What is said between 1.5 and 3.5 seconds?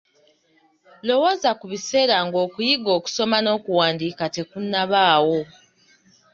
ku biseera ng’okuyiga okusoma